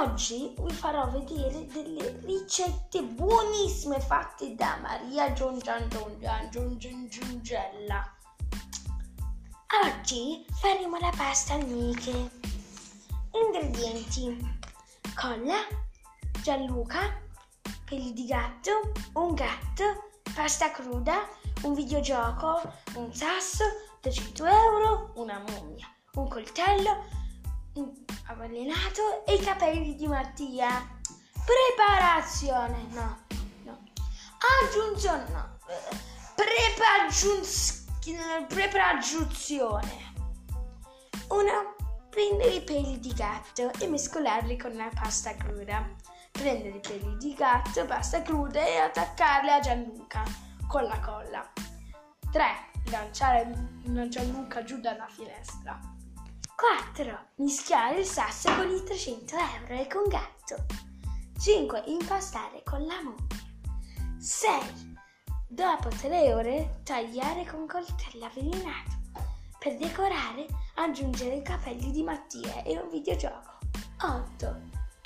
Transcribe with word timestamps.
Oggi 0.00 0.54
vi 0.58 0.72
farò 0.72 1.10
vedere 1.10 1.66
delle 1.66 2.20
ricette 2.24 3.02
buonissime 3.02 4.00
fatte 4.00 4.54
da 4.54 4.78
Maria 4.80 5.30
Giungella. 5.34 5.76
Oggi 9.84 10.46
faremo 10.58 10.96
la 10.98 11.12
pasta 11.14 11.52
al 11.52 11.66
miche. 11.66 12.30
Ingredienti: 13.32 14.38
colla, 15.14 15.66
Gianluca, 16.42 17.20
peli 17.84 18.14
di 18.14 18.24
gatto, 18.24 18.92
un 19.12 19.34
gatto, 19.34 20.12
pasta 20.34 20.70
cruda, 20.70 21.28
un 21.64 21.74
videogioco, 21.74 22.62
un 22.94 23.12
sasso, 23.12 23.64
300 24.00 24.46
euro, 24.46 25.12
una 25.16 25.44
mummia, 25.46 25.86
un 26.14 26.26
coltello, 26.26 27.19
avvelenato 28.26 29.24
e 29.26 29.34
i 29.34 29.40
capelli 29.40 29.94
di 29.94 30.06
Mattia. 30.06 30.98
Preparazione, 31.44 32.86
no, 32.90 33.18
no. 33.64 33.78
Aggiunzione, 34.62 35.28
no. 35.30 35.58
Preparazione. 38.48 40.08
Una, 41.28 41.74
prendere 42.08 42.50
i 42.50 42.62
peli 42.62 42.98
di 42.98 43.12
gatto 43.12 43.70
e 43.78 43.86
mescolarli 43.86 44.56
con 44.56 44.74
la 44.74 44.90
pasta 44.92 45.34
cruda. 45.36 45.88
Prendere 46.32 46.76
i 46.76 46.80
peli 46.80 47.16
di 47.18 47.34
gatto, 47.34 47.84
pasta 47.84 48.22
cruda 48.22 48.64
e 48.64 48.76
attaccarli 48.78 49.50
a 49.50 49.60
Gianluca 49.60 50.24
con 50.66 50.84
la 50.84 50.98
colla. 51.00 51.52
3. 52.30 52.44
Lanciare 52.90 53.52
Gianluca 54.08 54.64
giù 54.64 54.80
dalla 54.80 55.06
finestra. 55.08 55.78
4. 56.60 57.18
Mischiare 57.36 58.00
il 58.00 58.04
sasso 58.04 58.54
con 58.54 58.70
i 58.70 58.84
300 58.84 59.34
euro 59.34 59.80
e 59.80 59.86
con 59.86 60.06
gatto. 60.08 60.66
5. 61.40 61.84
Impastare 61.86 62.62
con 62.64 62.84
la 62.84 63.00
mummia. 63.02 64.18
6. 64.18 64.94
Dopo 65.48 65.88
3 65.88 66.34
ore 66.34 66.80
tagliare 66.84 67.46
con 67.46 67.66
coltello 67.66 68.26
avvelenato. 68.26 68.90
Per 69.58 69.74
decorare 69.78 70.46
aggiungere 70.74 71.36
i 71.36 71.42
capelli 71.42 71.92
di 71.92 72.02
Mattia 72.02 72.62
e 72.62 72.78
un 72.78 72.90
videogioco. 72.90 73.56
8. 74.02 74.60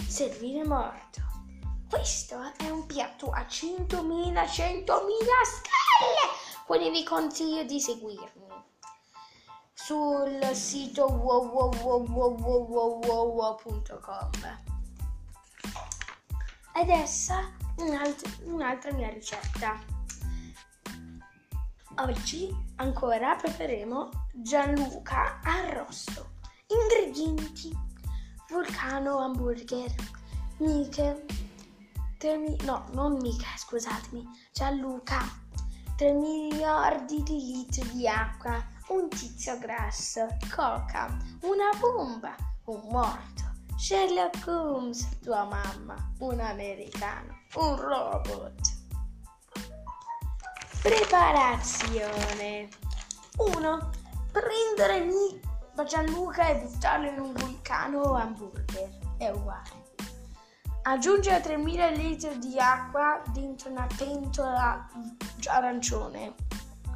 Servire 0.08 0.66
morto. 0.66 1.20
Questo 1.88 2.52
è 2.56 2.68
un 2.68 2.84
piatto 2.86 3.30
a 3.30 3.42
100.000, 3.42 3.86
100.000 3.86 4.44
stelle! 4.44 6.26
Quindi 6.66 6.90
vi 6.90 7.04
consiglio 7.04 7.62
di 7.62 7.80
seguirmi 7.80 8.44
sul 9.74 10.40
sito 10.52 11.06
www.com. 11.06 11.50
Adesso 16.74 17.34
un'alt- 17.78 18.42
un'altra 18.44 18.92
mia 18.92 19.10
ricetta. 19.10 19.78
Oggi 21.98 22.54
ancora 22.76 23.36
prepareremo 23.36 24.08
Gianluca 24.32 25.40
arrosto. 25.42 26.32
Ingredienti: 26.66 27.70
vulcano 28.48 29.18
hamburger, 29.18 29.94
miche, 30.58 31.24
termi- 32.18 32.56
no, 32.64 32.86
non 32.92 33.18
mica, 33.20 33.46
scusatemi, 33.56 34.26
Gianluca, 34.52 35.20
3 35.96 36.12
miliardi 36.12 37.22
di 37.22 37.38
litri 37.38 37.88
di 37.90 38.08
acqua, 38.08 38.60
un 38.88 39.08
tizio 39.08 39.58
grasso, 39.58 40.26
coca, 40.54 41.16
una 41.42 41.70
bomba, 41.80 42.34
un 42.64 42.80
morto, 42.90 43.42
Sherlock 43.76 44.46
Holmes, 44.46 45.18
tua 45.20 45.44
mamma, 45.44 45.96
un 46.18 46.40
americano, 46.40 47.38
un 47.54 47.76
robot. 47.76 48.82
Preparazione 50.82 52.68
1. 53.36 53.90
Prendere 54.30 55.08
Gianluca 55.86 56.48
e 56.48 56.56
buttarlo 56.56 57.08
in 57.08 57.18
un 57.18 57.32
vulcano 57.32 58.14
hamburger. 58.14 58.98
È 59.16 59.28
uguale. 59.30 59.82
Aggiungere 60.82 61.40
3000 61.40 61.88
litri 61.90 62.38
di 62.38 62.58
acqua 62.58 63.22
dentro 63.32 63.70
una 63.70 63.86
pentola 63.96 64.86
arancione. 65.46 66.34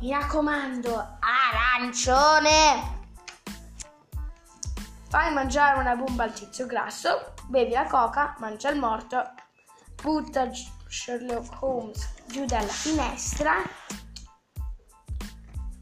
Mi 0.01 0.13
raccomando, 0.13 1.19
arancione! 1.19 2.97
Fai 5.09 5.33
mangiare 5.33 5.81
una 5.81 5.97
bomba 5.97 6.23
al 6.23 6.33
tizio 6.33 6.67
grasso, 6.67 7.35
bevi 7.49 7.73
la 7.73 7.85
coca, 7.85 8.37
mangia 8.39 8.71
il 8.71 8.79
morto, 8.79 9.21
butta 10.01 10.49
Sherlock 10.87 11.61
Holmes 11.61 12.15
giù 12.27 12.45
dalla 12.45 12.69
finestra 12.69 13.55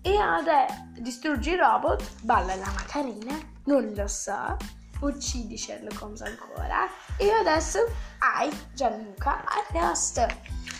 e 0.00 0.16
adesso 0.16 0.74
distruggi 0.98 1.50
il 1.50 1.58
robot, 1.58 2.22
balla 2.22 2.54
la 2.54 2.70
macarena, 2.70 3.38
non 3.64 3.92
lo 3.94 4.06
so, 4.06 4.56
uccidi 5.00 5.58
Sherlock 5.58 6.00
Holmes 6.00 6.22
ancora 6.22 6.88
e 7.18 7.30
adesso 7.32 7.80
hai 8.20 8.50
Gianluca 8.72 9.44
arresto. 9.44 10.26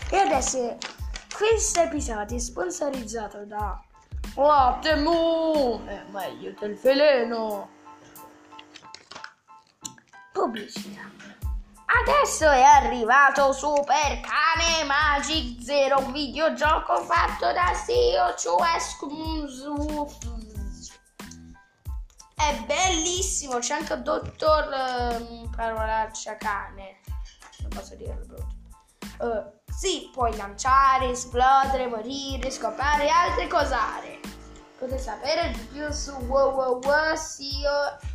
E 0.09 0.17
adesso 0.19 0.79
questo 1.37 1.81
episodio 1.81 2.35
è 2.35 2.41
sponsorizzato 2.41 3.45
da 3.45 3.79
Latte 4.37 4.97
Mu, 4.97 5.85
è 5.85 6.03
meglio 6.09 6.55
del 6.59 6.75
veleno. 6.77 7.69
Pubblicità. 10.33 11.03
Adesso 11.85 12.51
è 12.51 12.63
arrivato 12.63 13.53
Super 13.53 14.21
Cane 14.21 14.85
Magic 14.87 15.63
Zero, 15.63 15.99
un 15.99 16.13
videogioco 16.13 17.03
fatto 17.03 17.53
da 17.53 17.75
Sio 17.75 18.35
È 22.35 22.65
bellissimo, 22.67 23.59
c'è 23.59 23.75
anche 23.75 23.93
il 23.93 24.03
dottor 24.03 24.69
um, 25.21 25.51
Parolaccia 25.55 26.37
Cane. 26.37 27.01
Non 27.61 27.69
posso 27.69 27.95
dirlo 27.95 28.25
brutto. 28.25 28.55
Uh, 29.19 29.66
sì, 29.77 30.11
puoi 30.13 30.35
lanciare, 30.37 31.11
esplodere, 31.11 31.87
morire, 31.87 32.51
scopare 32.51 33.05
e 33.05 33.09
altre 33.09 33.47
cosare. 33.47 34.21
Potete 34.79 34.99
sapere 34.99 35.51
di 35.51 35.61
più 35.73 35.91
su 35.91 36.13
www. 36.13 37.15
Sio 37.15 37.71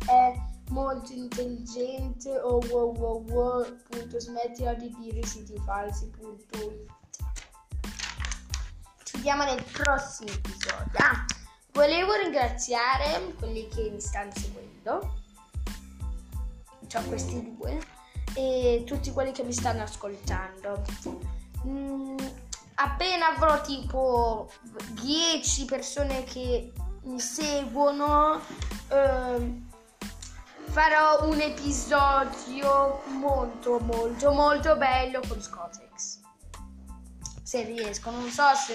è 0.06 0.50
molto 0.72 1.12
intelligente 1.12 2.36
o 2.38 2.58
www.smettila 2.58 4.74
di 4.74 4.94
dire 4.98 5.24
siti 5.24 5.54
falsi.it 5.64 6.56
ci 9.04 9.16
vediamo 9.16 9.44
nel 9.44 9.64
prossimo 9.70 10.30
episodio 10.30 10.98
ah, 10.98 11.24
volevo 11.72 12.14
ringraziare 12.14 13.34
quelli 13.38 13.68
che 13.68 13.90
mi 13.90 14.00
stanno 14.00 14.32
seguendo 14.34 15.20
cioè 16.86 17.06
questi 17.06 17.54
due 17.54 17.78
e 18.34 18.82
tutti 18.86 19.12
quelli 19.12 19.32
che 19.32 19.42
mi 19.42 19.52
stanno 19.52 19.82
ascoltando 19.82 20.82
mm, 21.66 22.16
appena 22.74 23.34
avrò 23.34 23.60
tipo 23.60 24.50
10 25.00 25.64
persone 25.64 26.24
che 26.24 26.72
mi 27.04 27.18
seguono 27.18 28.40
eh, 28.88 29.70
farò 30.64 31.28
un 31.28 31.40
episodio 31.40 33.02
molto 33.18 33.78
molto 33.80 34.32
molto 34.32 34.76
bello 34.76 35.20
con 35.26 35.40
Scotex. 35.40 36.20
Se 37.42 37.62
riesco 37.64 38.10
non 38.10 38.28
so 38.30 38.44
se, 38.54 38.74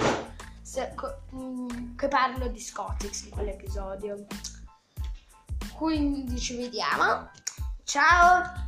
se 0.61 0.94
mm, 1.33 1.95
che 1.95 2.07
parlo 2.07 2.47
di 2.47 2.59
Scotex 2.59 3.23
in 3.23 3.31
quell'episodio. 3.31 4.25
Quindi 5.75 6.39
ci 6.39 6.57
vediamo. 6.57 7.29
Ciao 7.83 8.66